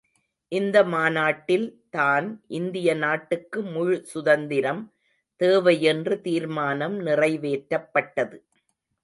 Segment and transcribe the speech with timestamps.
[0.51, 2.27] இந்த மாநாட்டில் தான்
[2.47, 4.81] இந்திய நாட்டுக்கு முழு சுதந்திரம்
[5.41, 8.39] தேவையென்று தீர்மானம் நிறைவேற்றப்பட்டது.